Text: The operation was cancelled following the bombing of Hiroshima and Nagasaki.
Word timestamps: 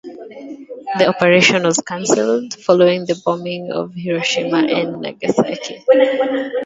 The 0.97 1.05
operation 1.09 1.61
was 1.61 1.77
cancelled 1.87 2.55
following 2.55 3.05
the 3.05 3.21
bombing 3.23 3.71
of 3.71 3.93
Hiroshima 3.93 4.63
and 4.65 4.99
Nagasaki. 4.99 5.79